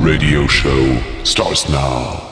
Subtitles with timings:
[0.00, 2.29] radio show starts now.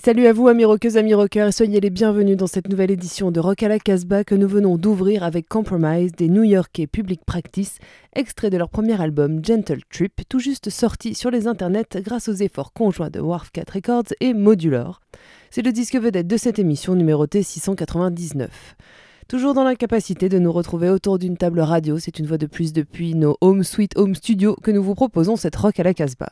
[0.00, 3.32] Salut à vous amis rockeuses, amis rockers, et soyez les bienvenus dans cette nouvelle édition
[3.32, 7.22] de Rock à la Casbah que nous venons d'ouvrir avec Compromise des New Yorkais Public
[7.26, 7.78] Practice,
[8.14, 12.34] extrait de leur premier album Gentle Trip, tout juste sorti sur les internets grâce aux
[12.34, 15.00] efforts conjoints de Wharf 4 Records et Modular.
[15.50, 18.76] C'est le disque vedette de cette émission numéroté 699.
[19.26, 22.72] Toujours dans l'incapacité de nous retrouver autour d'une table radio, c'est une fois de plus
[22.72, 26.30] depuis nos Home Sweet Home Studio que nous vous proposons cette Rock à la Casbah.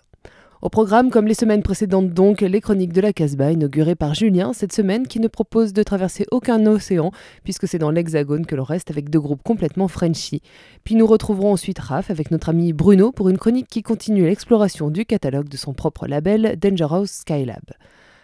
[0.62, 4.53] Au programme, comme les semaines précédentes donc, les chroniques de la Casbah, inaugurées par Julien
[4.53, 7.11] cette semaine, qui ne propose de traverser aucun océan,
[7.43, 10.41] puisque c'est dans l'Hexagone que l'on reste avec deux groupes complètement Frenchy.
[10.84, 14.89] Puis nous retrouverons ensuite Raph avec notre ami Bruno pour une chronique qui continue l'exploration
[14.89, 17.65] du catalogue de son propre label Dangerous Skylab.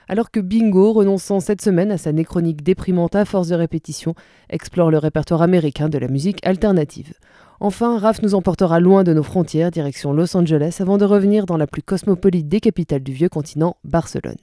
[0.06, 4.15] Alors que Bingo, renonçant cette semaine à sa néchronique déprimante à force de répétition,
[4.48, 7.15] explore le répertoire américain de la musique alternative.
[7.60, 11.57] Enfin, Raph nous emportera loin de nos frontières, direction Los Angeles, avant de revenir dans
[11.57, 14.37] la plus cosmopolite des capitales du vieux continent, Barcelone.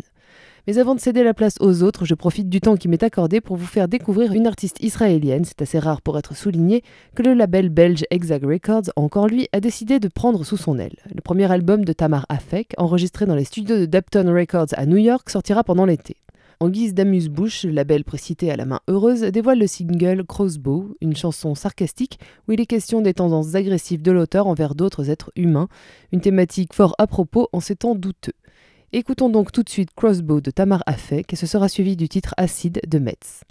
[0.67, 3.39] Mais avant de céder la place aux autres, je profite du temps qui m'est accordé
[3.39, 6.83] pour vous faire découvrir une artiste israélienne, c'est assez rare pour être souligné,
[7.15, 10.97] que le label belge Exag Records, encore lui, a décidé de prendre sous son aile.
[11.13, 14.97] Le premier album de Tamar Afek, enregistré dans les studios de Dapton Records à New
[14.97, 16.17] York, sortira pendant l'été.
[16.65, 21.15] En guise d'amuse-bouche, le label précité à la main heureuse dévoile le single Crossbow, une
[21.15, 22.17] chanson sarcastique
[22.47, 25.67] où il est question des tendances agressives de l'auteur envers d'autres êtres humains,
[26.11, 28.33] une thématique fort à propos en ces temps douteux.
[28.93, 32.33] Écoutons donc tout de suite Crossbow de Tamar Afek et ce sera suivi du titre
[32.35, 33.41] Acide de Metz.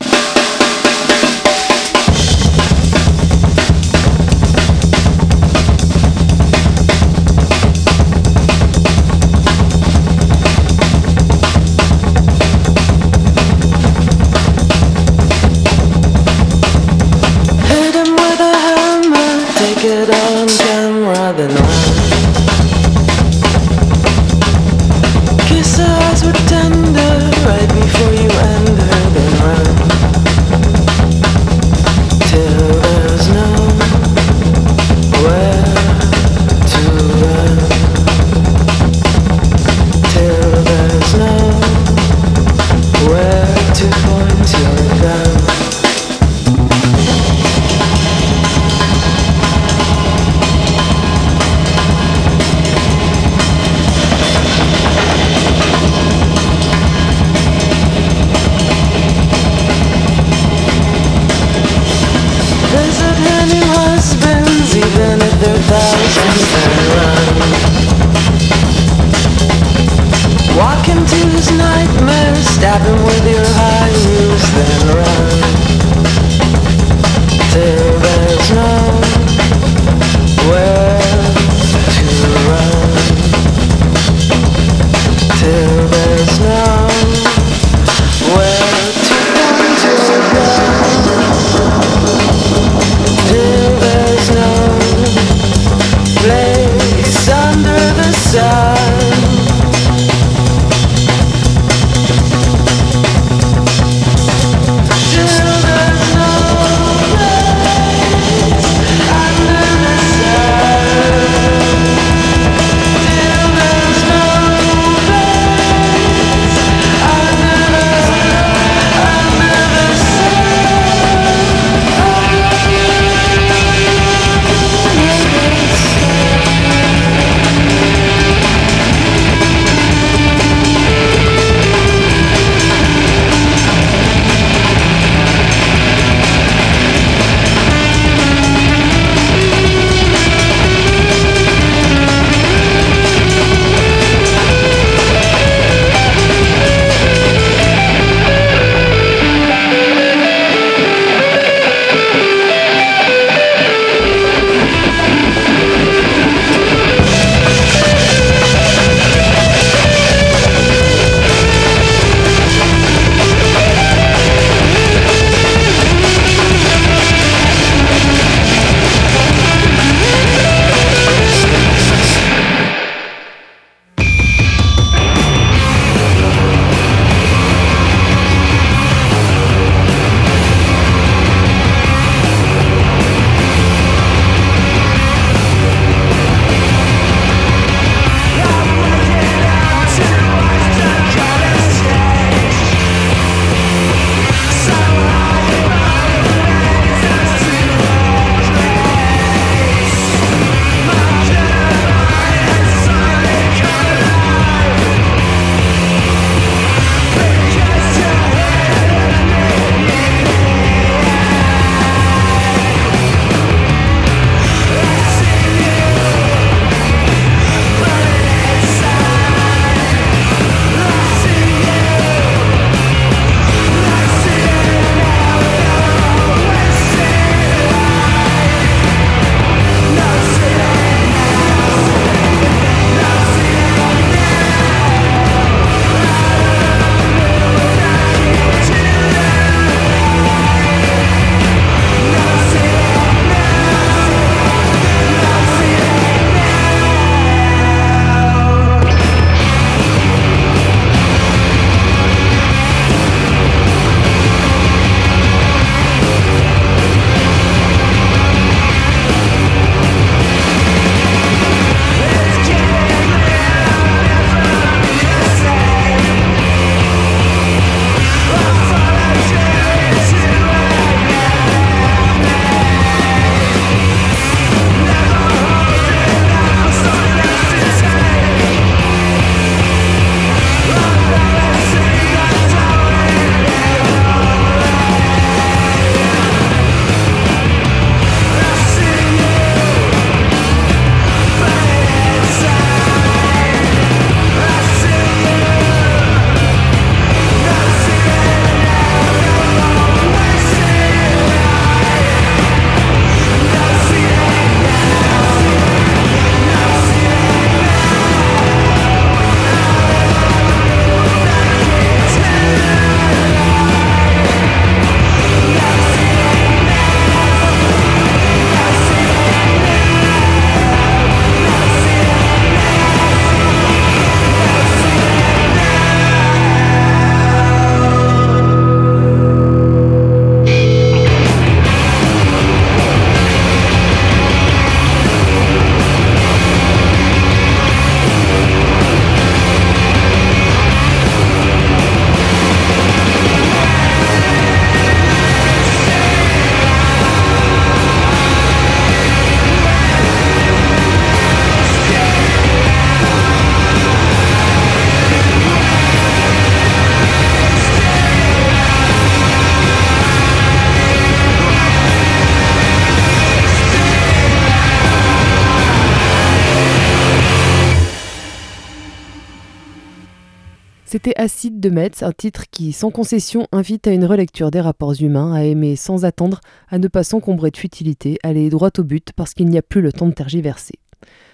[371.05, 374.95] C'était Acide de Metz, un titre qui, sans concession, invite à une relecture des rapports
[375.03, 379.13] humains, à aimer sans attendre, à ne pas s'encombrer de futilité, aller droit au but
[379.15, 380.79] parce qu'il n'y a plus le temps de tergiverser.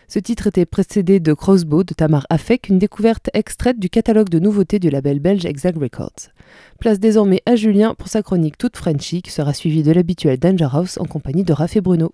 [0.09, 4.41] Ce titre était précédé de Crossbow de Tamar Afek, une découverte extraite du catalogue de
[4.41, 6.33] nouveautés du label belge Exact Records.
[6.81, 10.67] Place désormais à Julien pour sa chronique toute Frenchy qui sera suivie de l'habituel Danger
[10.73, 12.12] House en compagnie de Raph et Bruno.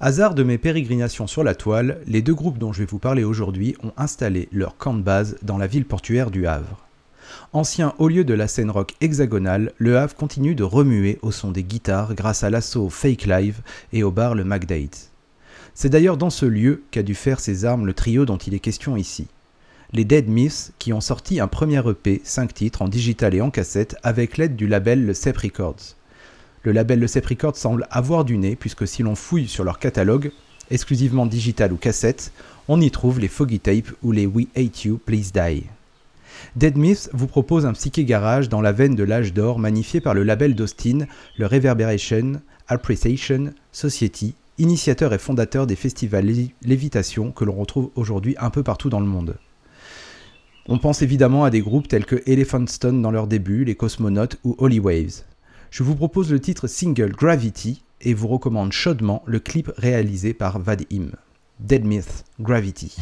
[0.00, 3.22] Hasard de mes pérégrinations sur la toile, les deux groupes dont je vais vous parler
[3.22, 6.85] aujourd'hui ont installé leur camp de base dans la ville portuaire du Havre.
[7.52, 11.50] Ancien haut lieu de la scène rock hexagonale, le Havre continue de remuer au son
[11.50, 13.60] des guitares grâce à l'assaut Fake Live
[13.92, 15.10] et au bar le McDate.
[15.74, 18.60] C'est d'ailleurs dans ce lieu qu'a dû faire ses armes le trio dont il est
[18.60, 19.26] question ici.
[19.92, 23.50] Les Dead Myths qui ont sorti un premier EP, 5 titres en digital et en
[23.50, 25.94] cassette avec l'aide du label Le Cep Records.
[26.62, 29.78] Le label Le Cep Records semble avoir du nez puisque si l'on fouille sur leur
[29.78, 30.32] catalogue,
[30.70, 32.32] exclusivement digital ou cassette,
[32.68, 35.64] on y trouve les Foggy Tape ou les We Hate You, Please Die.
[36.56, 40.14] Dead Myths vous propose un psyché garage dans la veine de l'âge d'or magnifié par
[40.14, 46.30] le label d'Austin, le Reverberation Appreciation Society, initiateur et fondateur des festivals
[46.62, 49.36] Lévitation que l'on retrouve aujourd'hui un peu partout dans le monde.
[50.68, 54.38] On pense évidemment à des groupes tels que Elephant Stone dans leur début, les Cosmonautes
[54.42, 55.22] ou Holy Waves.
[55.70, 60.58] Je vous propose le titre single Gravity et vous recommande chaudement le clip réalisé par
[60.58, 61.10] Vadim.
[61.60, 62.96] Dead Myth Gravity.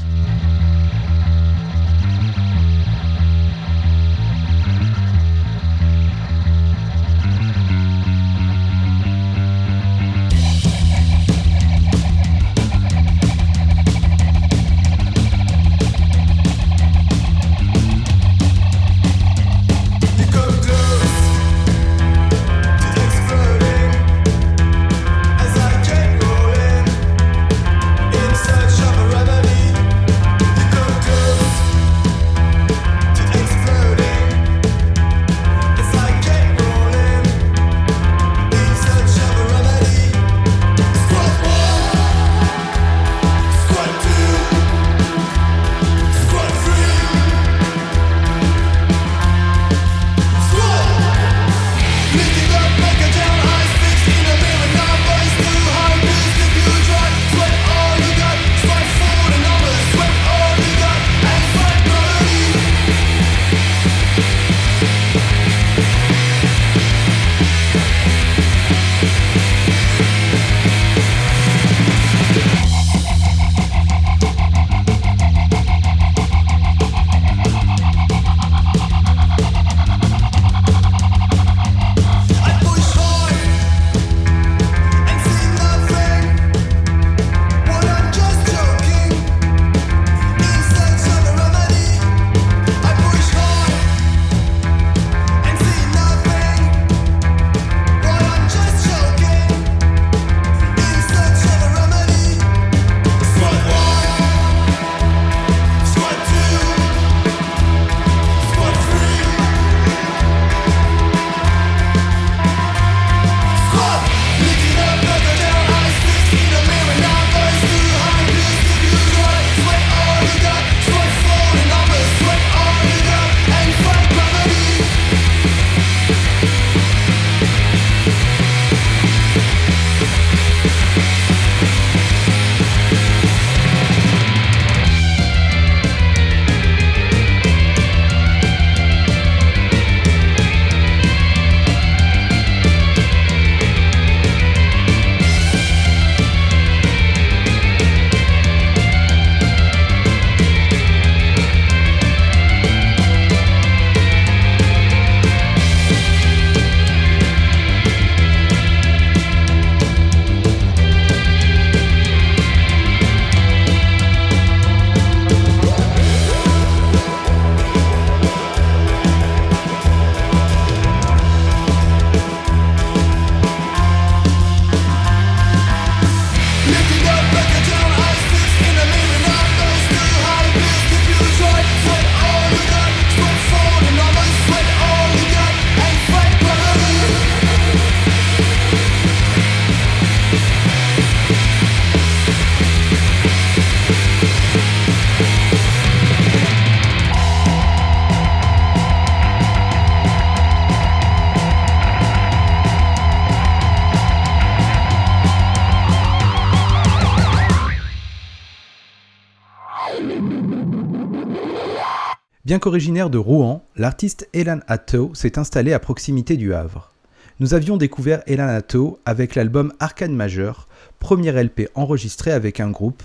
[212.55, 216.93] Bien qu'originaire de Rouen, l'artiste Elan Atto s'est installé à proximité du Havre.
[217.41, 220.69] Nous avions découvert Elan Atto avec l'album Arcane Majeur,
[221.01, 223.03] premier LP enregistré avec un groupe,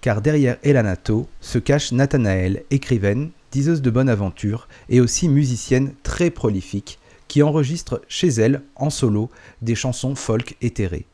[0.00, 5.92] car derrière Elan Atto se cache Nathanaël, écrivaine, diseuse de bonne aventure et aussi musicienne
[6.02, 9.30] très prolifique, qui enregistre chez elle, en solo,
[9.62, 11.06] des chansons folk éthérées.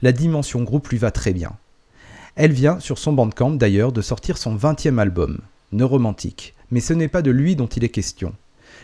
[0.00, 1.58] La dimension groupe lui va très bien.
[2.36, 5.40] Elle vient, sur son bandcamp d'ailleurs, de sortir son 20e album,
[5.72, 8.34] Neuromantique, mais ce n'est pas de lui dont il est question.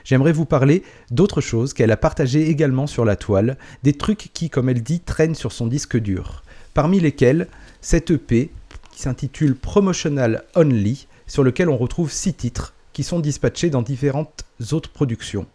[0.04, 4.50] J'aimerais vous parler d'autres choses qu'elle a partagées également sur la toile, des trucs qui,
[4.50, 6.42] comme elle dit, traînent sur son disque dur,
[6.74, 7.48] parmi lesquels
[7.80, 8.50] cette EP
[8.90, 14.44] qui s'intitule Promotional Only, sur lequel on retrouve six titres qui sont dispatchés dans différentes
[14.72, 15.46] autres productions.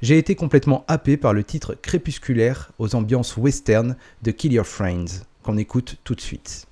[0.00, 5.24] J'ai été complètement happé par le titre crépusculaire aux ambiances western de Kill Your Friends,
[5.42, 6.66] qu'on écoute tout de suite.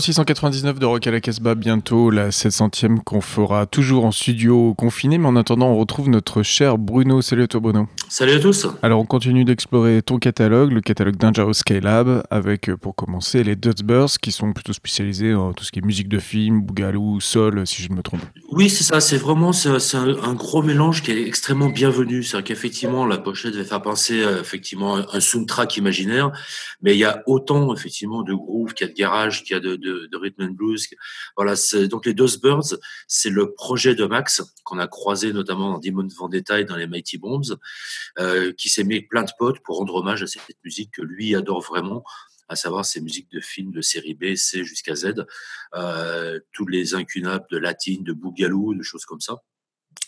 [0.00, 5.16] 0699 de Rock à la Casbah, bientôt la 700e qu'on fera toujours en studio confiné.
[5.16, 7.22] Mais en attendant, on retrouve notre cher Bruno.
[7.22, 7.88] Salut à toi, Bruno.
[8.08, 8.66] Salut à tous.
[8.82, 13.56] Alors, on continue d'explorer ton catalogue, le catalogue d'Injaro Skylab, avec euh, pour commencer les
[13.56, 17.66] Dutchbirds qui sont plutôt spécialisés en tout ce qui est musique de film, bougalou, sol,
[17.66, 18.20] si je ne me trompe.
[18.52, 19.00] Oui, c'est ça.
[19.00, 22.22] C'est vraiment c'est un, gros mélange qui est extrêmement bienvenu.
[22.22, 26.32] C'est-à-dire qu'effectivement, la pochette va faire penser euh, effectivement un soundtrack imaginaire,
[26.82, 29.56] mais il y a autant effectivement de groove qu'il y a de garage, qu'il y
[29.56, 30.88] a de de rhythm and blues.
[31.36, 31.54] Voilà.
[31.88, 36.60] Donc les Dustbirds, c'est le projet de Max qu'on a croisé notamment dans Demon Vendetta
[36.60, 37.56] et dans les Mighty Bombs,
[38.18, 41.34] euh, qui s'est mis plein de potes pour rendre hommage à cette musique que lui
[41.34, 42.04] adore vraiment
[42.48, 45.26] à savoir ces musiques de films de série B, C jusqu'à Z,
[45.74, 49.42] euh, tous les incunables de latine, de boogaloo, de choses comme ça.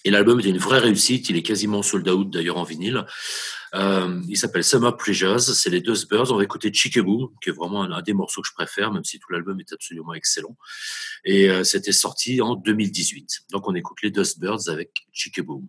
[0.05, 1.29] Et l'album était une vraie réussite.
[1.29, 3.05] Il est quasiment sold out d'ailleurs en vinyle.
[3.74, 5.40] Euh, il s'appelle Summer Pleasures.
[5.40, 6.33] C'est les Dust Birds.
[6.33, 9.05] On va écouter Chickaboo, qui est vraiment un, un des morceaux que je préfère, même
[9.05, 10.57] si tout l'album est absolument excellent.
[11.24, 13.46] Et euh, c'était sorti en 2018.
[13.51, 15.64] Donc on écoute les Dust Birds avec Chickaboo.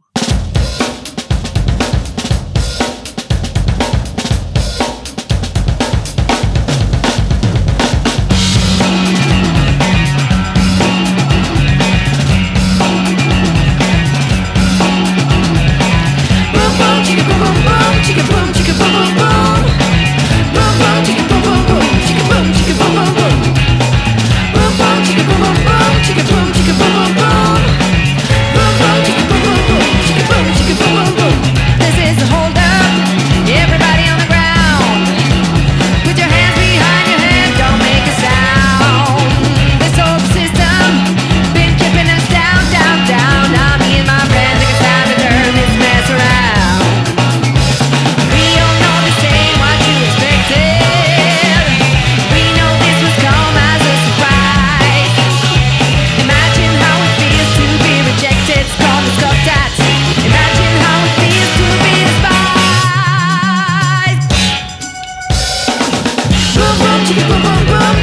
[67.10, 67.99] Te quero, bom.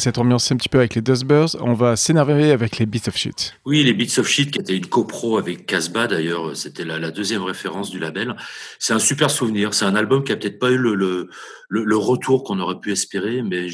[0.00, 3.06] Cette ambiance un petit peu avec les Dust Birds, on va s'énerver avec les Beats
[3.08, 3.54] of Shit.
[3.66, 7.10] Oui, les Beats of Shit, qui était une copro avec Casbah d'ailleurs, c'était la, la
[7.10, 8.34] deuxième référence du label.
[8.78, 9.74] C'est un super souvenir.
[9.74, 11.28] C'est un album qui a peut-être pas eu le, le,
[11.68, 13.66] le, retour qu'on aurait pu espérer, mais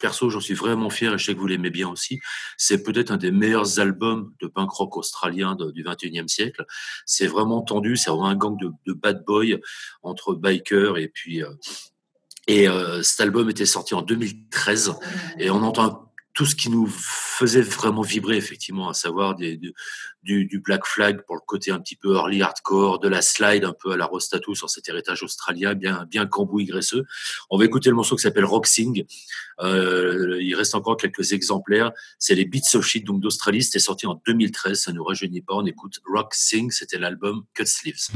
[0.00, 2.18] perso, j'en suis vraiment fier et je sais que vous l'aimez bien aussi.
[2.56, 6.64] C'est peut-être un des meilleurs albums de punk rock australien du 21e siècle.
[7.06, 9.58] C'est vraiment tendu, c'est vraiment un gang de, de bad boys
[10.02, 11.44] entre bikers et puis.
[11.44, 11.50] euh,
[12.46, 14.94] et euh, cet album était sorti en 2013
[15.38, 19.74] et on entend tout ce qui nous faisait vraiment vibrer effectivement, à savoir du,
[20.64, 23.92] Black Flag pour le côté un petit peu early hardcore, de la slide un peu
[23.92, 27.04] à la Rostatu sur cet héritage australien, bien bien cambouis graisseux.
[27.50, 29.04] On va écouter le morceau qui s'appelle Rock Sing.
[29.60, 31.92] Euh, il reste encore quelques exemplaires.
[32.18, 33.62] C'est les Beats of Shit donc d'Australie.
[33.62, 34.80] C'était sorti en 2013.
[34.80, 35.54] Ça nous rajeunit pas.
[35.54, 36.70] On écoute Rock Sing.
[36.70, 38.08] C'était l'album Cut Sleeves.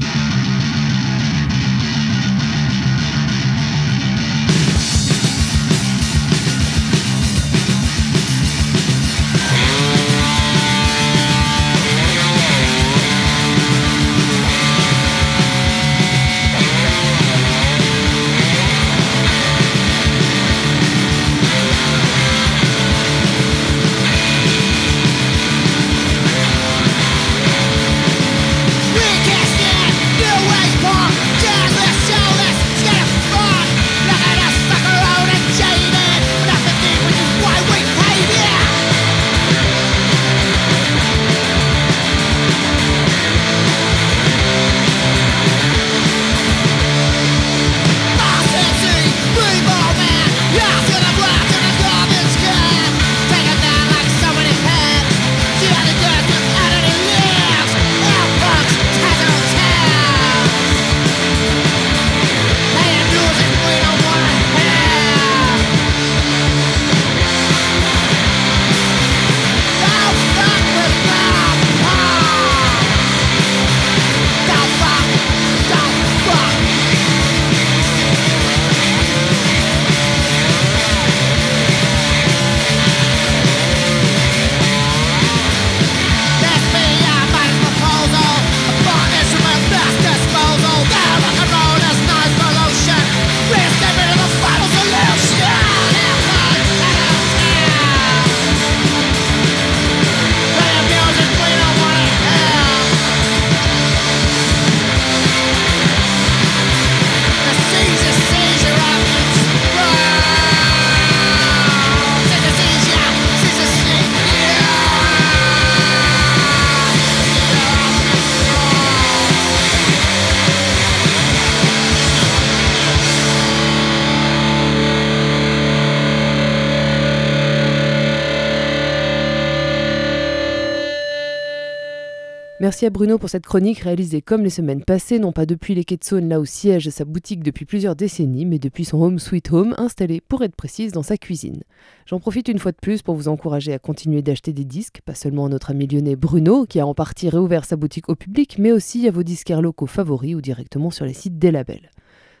[132.77, 135.83] Merci à Bruno pour cette chronique réalisée comme les semaines passées, non pas depuis les
[135.83, 139.17] quais de Saône, là où siège sa boutique depuis plusieurs décennies, mais depuis son home
[139.17, 141.63] sweet home, installé pour être précise dans sa cuisine.
[142.05, 145.15] J'en profite une fois de plus pour vous encourager à continuer d'acheter des disques, pas
[145.15, 148.57] seulement à notre ami lyonnais Bruno, qui a en partie réouvert sa boutique au public,
[148.59, 151.89] mais aussi à vos disquaires locaux favoris ou directement sur les sites des labels.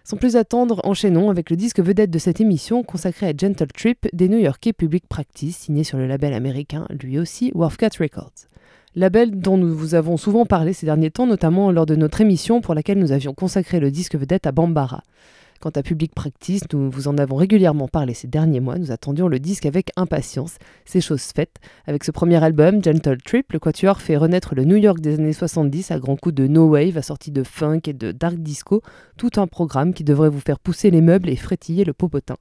[0.03, 4.07] Sans plus attendre, enchaînons avec le disque vedette de cette émission consacré à Gentle Trip
[4.13, 8.45] des New-Yorkais Public Practice, signé sur le label américain, lui aussi, Wharfcat Records.
[8.97, 12.61] Label dont nous vous avons souvent parlé ces derniers temps, notamment lors de notre émission
[12.61, 15.03] pour laquelle nous avions consacré le disque vedette à Bambara.
[15.59, 19.27] Quant à Public Practice, nous vous en avons régulièrement parlé ces derniers mois, nous attendions
[19.27, 21.57] le disque avec impatience, c'est chose faite.
[21.85, 25.31] Avec ce premier album, Gentle Trip, le Quatuor fait renaître le New York des années
[25.31, 28.81] 70 à grands coups de no wave, assorti de funk et de dark disco,
[29.15, 32.37] tout un programme qui devrait vous faire pousser les meubles et frétiller le popotin.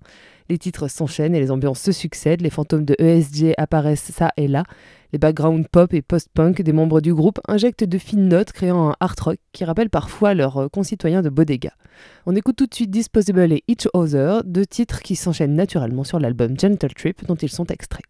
[0.48, 4.48] Les titres s'enchaînent et les ambiances se succèdent, les fantômes de ESG apparaissent ça et
[4.48, 4.64] là,
[5.12, 8.96] les backgrounds pop et post-punk des membres du groupe injectent de fines notes, créant un
[9.00, 11.72] art rock qui rappelle parfois leurs euh, concitoyens de Bodega.
[12.26, 16.20] On écoute tout de suite Disposable et Each Other, deux titres qui s'enchaînent naturellement sur
[16.20, 18.04] l'album Gentle Trip dont ils sont extraits.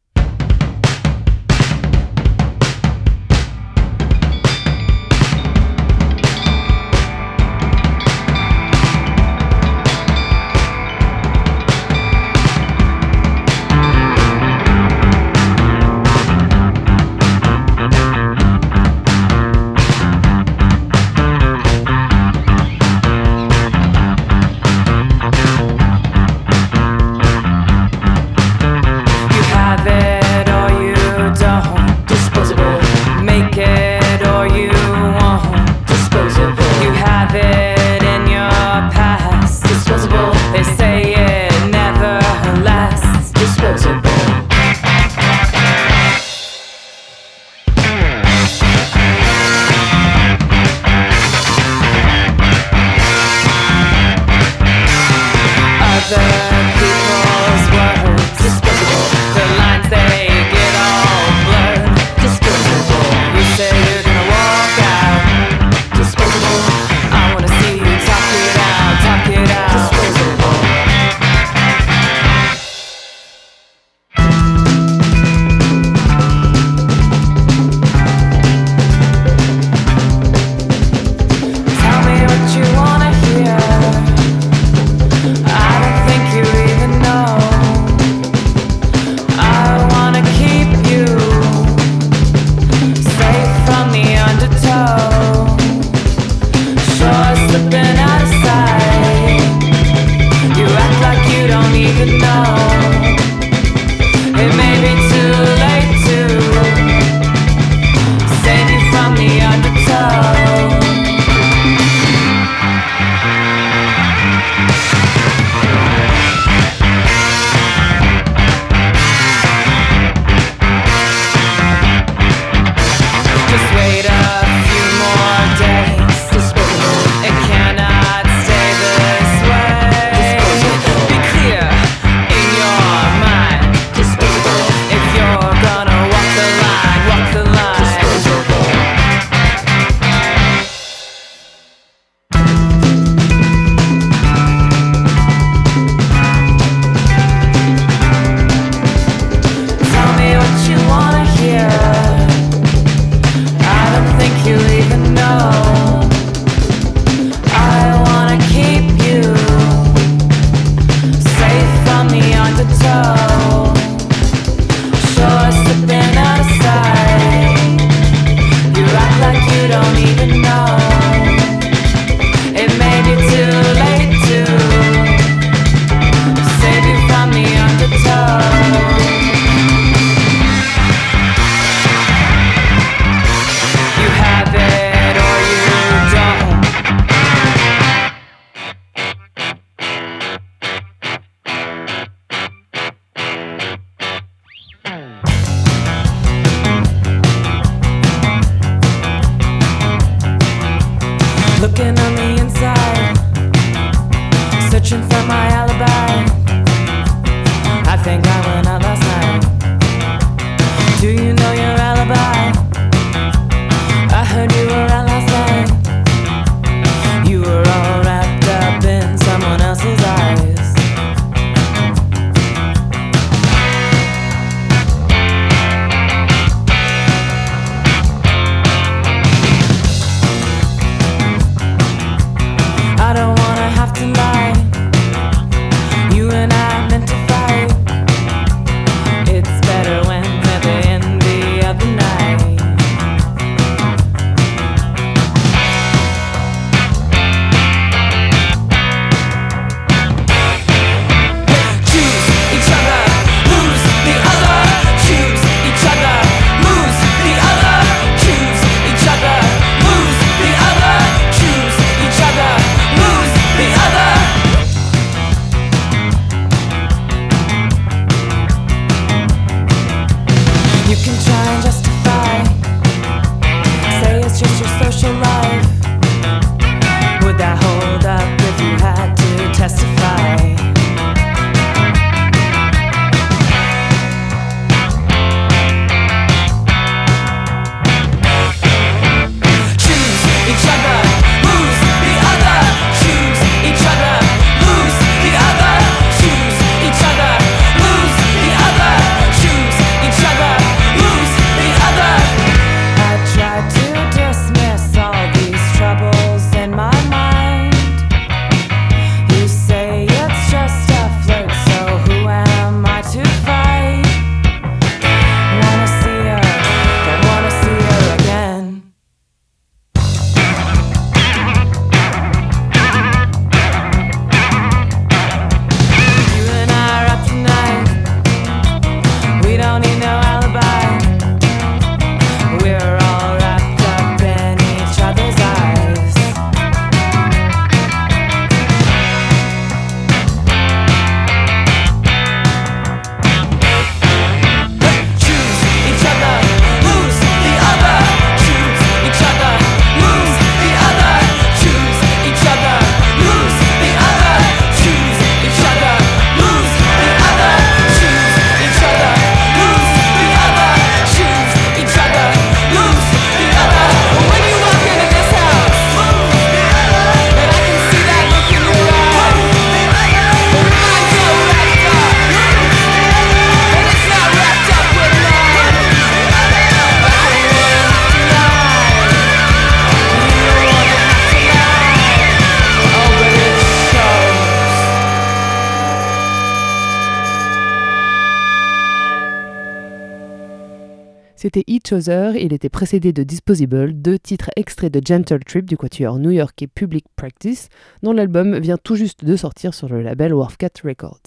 [391.88, 396.60] Il était précédé de Disposable, deux titres extraits de Gentle Trip du quatuor New York
[396.60, 397.68] et Public Practice,
[398.02, 401.20] dont l'album vient tout juste de sortir sur le label Wharfcat Records.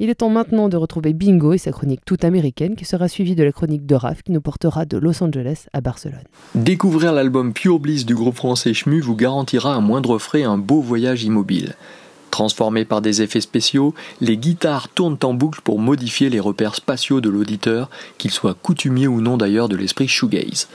[0.00, 3.36] Il est temps maintenant de retrouver Bingo et sa chronique toute américaine qui sera suivie
[3.36, 6.24] de la chronique de Raph qui nous portera de Los Angeles à Barcelone.
[6.56, 10.80] Découvrir l'album Pure Bliss du groupe français Chmu vous garantira à moindre frais un beau
[10.80, 11.74] voyage immobile.
[12.30, 17.20] Transformés par des effets spéciaux, les guitares tournent en boucle pour modifier les repères spatiaux
[17.20, 20.68] de l'auditeur, qu'il soit coutumier ou non d'ailleurs de l'esprit shoegaze.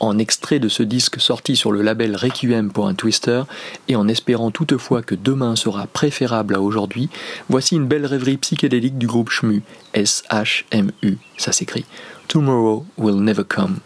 [0.00, 3.42] En extrait de ce disque sorti sur le label Requiem pour un Twister,
[3.86, 7.08] et en espérant toutefois que demain sera préférable à aujourd'hui,
[7.48, 9.62] voici une belle rêverie psychédélique du groupe Shmu,
[9.94, 11.84] S-H-M-U, ça s'écrit.
[12.26, 13.76] Tomorrow will never come.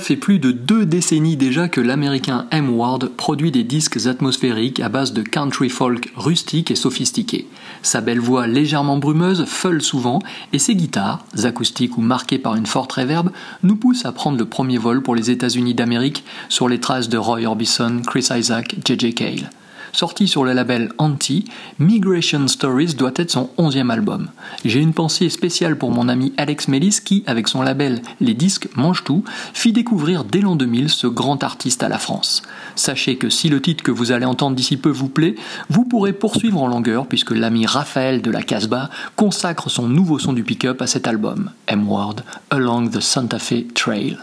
[0.00, 2.70] Fait plus de deux décennies déjà que l'américain M.
[2.70, 7.48] Ward produit des disques atmosphériques à base de country folk rustique et sophistiqué.
[7.82, 10.18] Sa belle voix légèrement brumeuse feule souvent
[10.52, 13.30] et ses guitares, acoustiques ou marquées par une forte réverb,
[13.62, 17.18] nous poussent à prendre le premier vol pour les États-Unis d'Amérique sur les traces de
[17.18, 19.14] Roy Orbison, Chris Isaac, J.J.
[19.14, 19.50] Cale.
[19.94, 21.44] Sorti sur le label Anti,
[21.78, 24.28] Migration Stories doit être son onzième album.
[24.64, 28.68] J'ai une pensée spéciale pour mon ami Alex Mellis qui, avec son label Les Disques
[28.74, 29.22] Mange Tout,
[29.52, 32.42] fit découvrir dès l'an 2000 ce grand artiste à la France.
[32.74, 35.36] Sachez que si le titre que vous allez entendre d'ici peu vous plaît,
[35.70, 40.32] vous pourrez poursuivre en longueur puisque l'ami Raphaël de la Casbah consacre son nouveau son
[40.32, 44.18] du pick-up à cet album, M-Ward, Along the Santa Fe Trail.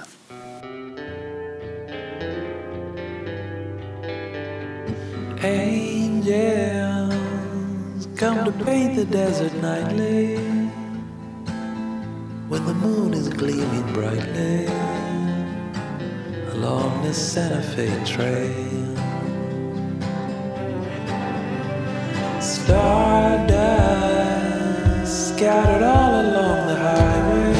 [5.43, 7.15] Angels
[8.15, 10.37] come to paint the desert nightly
[12.47, 14.67] when the moon is gleaming brightly
[16.51, 18.95] along the Santa Fe Trail.
[22.39, 23.79] Stardust
[25.29, 27.53] scattered all along the highway,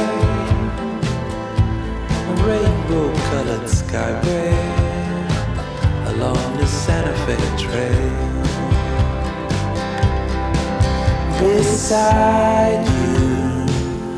[2.30, 4.81] a rainbow colored skyway
[6.22, 8.12] along the Santa Fe trail.
[11.40, 13.66] Beside you,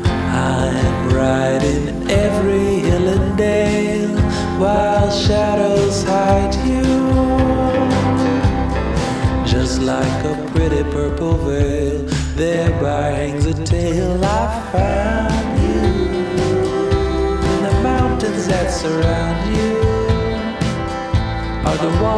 [0.04, 1.43] I'm riding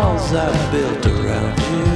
[0.07, 1.87] walls I've built around you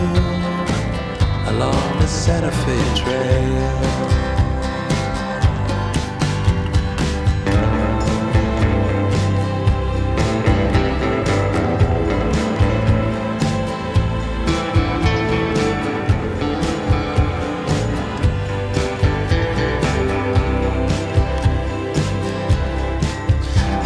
[1.53, 3.81] along the Santa Fe Trail.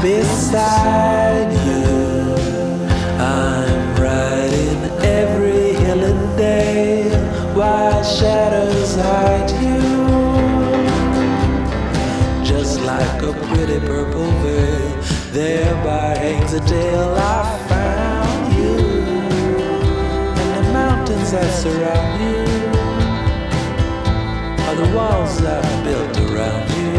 [0.03, 1.24] Beside
[15.35, 18.77] thereby hangs a tale I found you.
[20.41, 22.39] And the mountains that surround you
[24.69, 26.95] are the walls I've built around you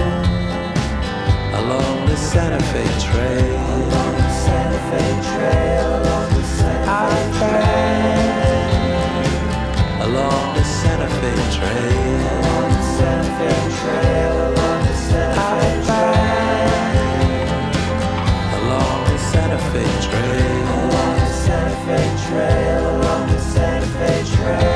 [1.62, 3.56] along the Santa Fe Trail.
[3.56, 5.88] Along the Santa Fe Trail.
[6.04, 7.08] Along the Santa
[7.40, 7.96] Fe Trail.
[10.08, 12.20] Along the Santa Fe Trail.
[12.36, 14.34] Along the Santa Fe Trail.
[14.50, 16.35] Along the Santa Fe Trail.
[19.72, 20.66] Fe Trail.
[20.76, 23.02] Along the Santa Fe Trail.
[23.02, 24.75] Along the Santa Fe Trail.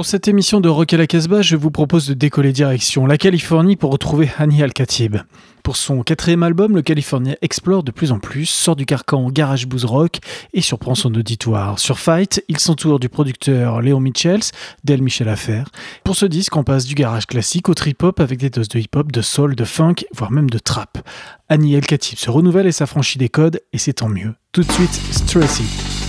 [0.00, 3.18] Pour cette émission de Rock à la Casbah, je vous propose de décoller direction la
[3.18, 5.18] Californie pour retrouver Hani Al-Khatib.
[5.62, 9.66] Pour son quatrième album, le Californien explore de plus en plus, sort du carcan garage
[9.66, 10.20] blues rock
[10.54, 11.78] et surprend son auditoire.
[11.78, 14.40] Sur Fight, il s'entoure du producteur Léon Michels,
[14.84, 15.68] d'El Michel Affaire.
[16.02, 19.12] Pour ce disque, on passe du garage classique au trip-hop avec des doses de hip-hop,
[19.12, 21.06] de soul, de funk, voire même de trap.
[21.50, 24.32] Hani El-Khatib se renouvelle et s'affranchit des codes, et c'est tant mieux.
[24.52, 25.99] Tout de suite, Stressy.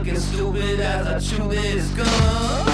[0.00, 2.69] Looking stupid as I chew this gum.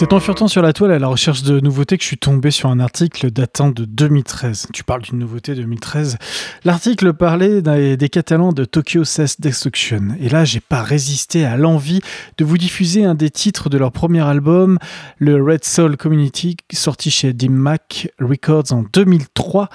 [0.00, 2.50] C'est en furetant sur la toile à la recherche de nouveautés que je suis tombé
[2.50, 4.68] sur un article datant de 2013.
[4.72, 6.16] Tu parles d'une nouveauté 2013.
[6.64, 10.16] L'article parlait des, Catalans de Tokyo Cess Destruction.
[10.18, 12.00] Et là, j'ai pas résisté à l'envie
[12.38, 14.78] de vous diffuser un des titres de leur premier album,
[15.18, 19.68] le Red Soul Community, sorti chez Dim Mac Records en 2003.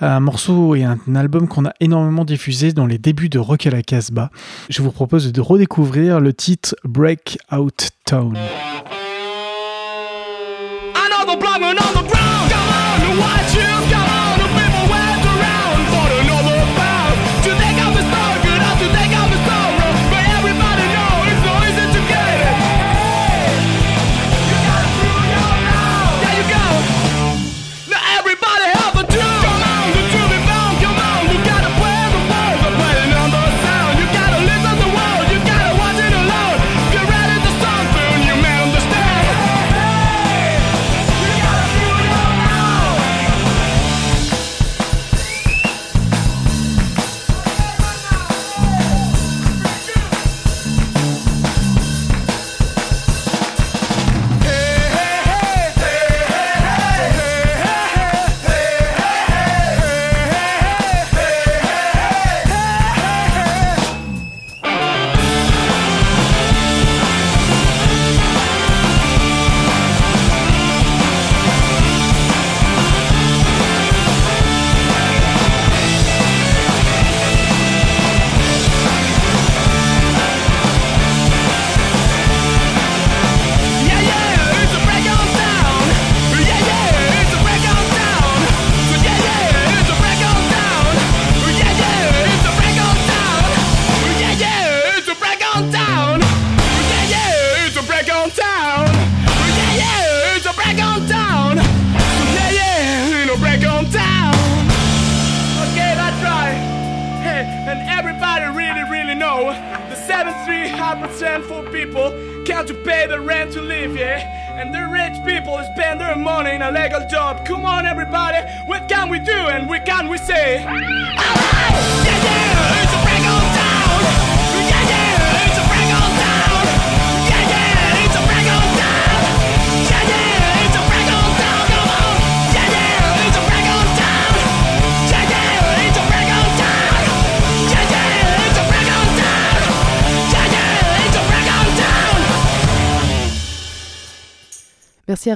[0.00, 3.70] Un morceau et un album qu'on a énormément diffusé dans les débuts de Rock à
[3.70, 4.30] la Casbah.
[4.70, 8.38] Je vous propose de redécouvrir le titre Break Out Town.
[11.38, 11.85] problème, non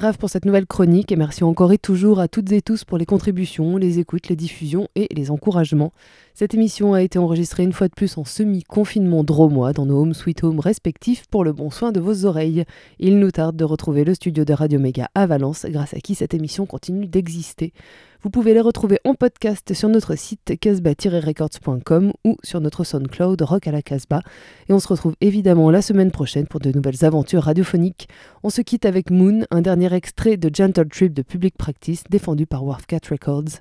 [0.01, 2.97] Raph pour cette nouvelle chronique et merci encore et toujours à toutes et tous pour
[2.97, 5.93] les contributions, les écoutes, les diffusions et les encouragements.
[6.33, 10.15] Cette émission a été enregistrée une fois de plus en semi-confinement dromois dans nos home
[10.15, 12.65] sweet home respectifs pour le bon soin de vos oreilles.
[12.99, 16.15] Il nous tarde de retrouver le studio de Radio Méga à Valence, grâce à qui
[16.15, 17.75] cette émission continue d'exister.
[18.23, 23.66] Vous pouvez les retrouver en podcast sur notre site casbah-records.com ou sur notre SoundCloud Rock
[23.66, 24.21] à la Casbah.
[24.68, 28.09] Et on se retrouve évidemment la semaine prochaine pour de nouvelles aventures radiophoniques.
[28.43, 32.47] On se quitte avec Moon, un dernier extrait de Gentle Trip de Public Practice défendu
[32.47, 33.61] par Wharfcat Records.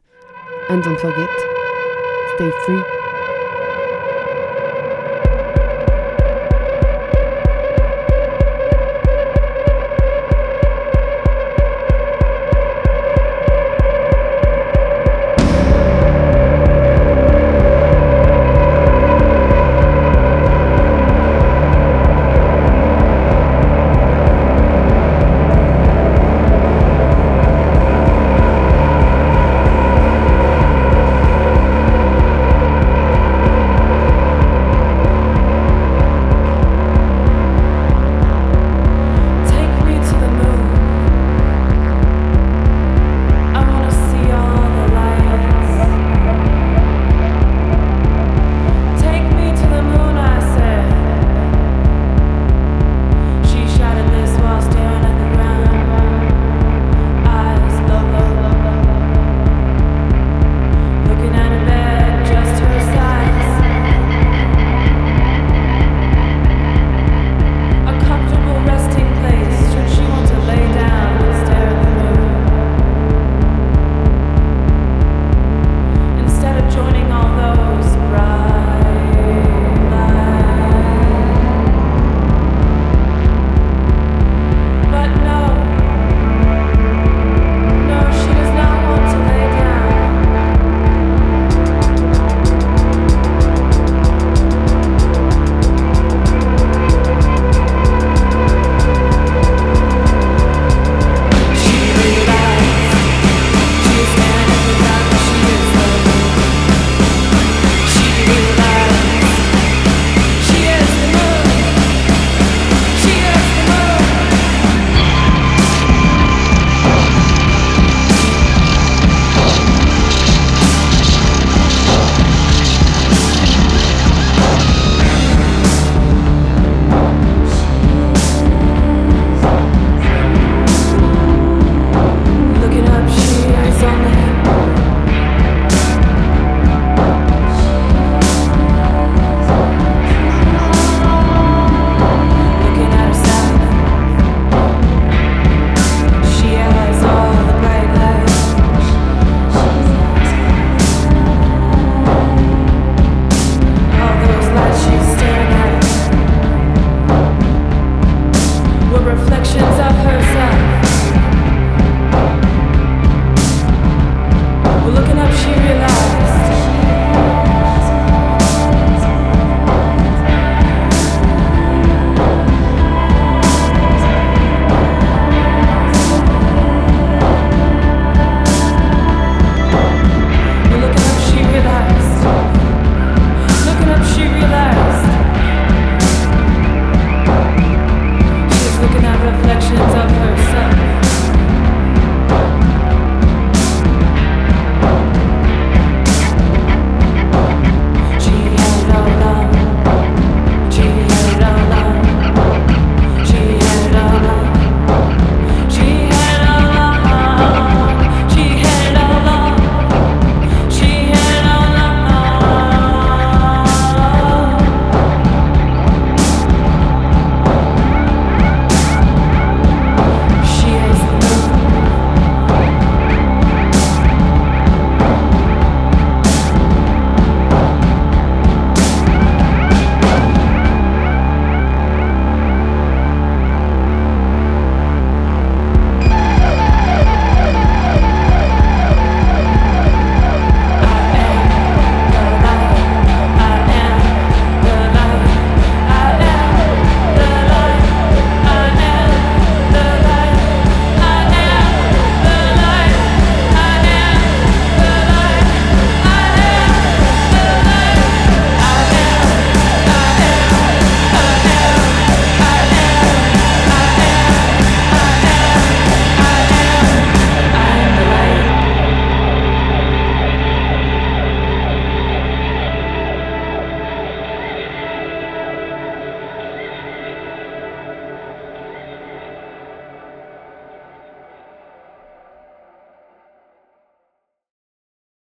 [0.69, 1.29] And don't forget,
[2.35, 2.98] stay free.